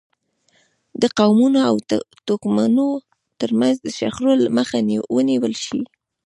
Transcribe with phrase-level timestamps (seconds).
[1.01, 1.75] د قومونو او
[2.25, 2.87] توکمونو
[3.39, 4.77] ترمنځ د شخړو مخه
[5.15, 5.81] ونیول شي.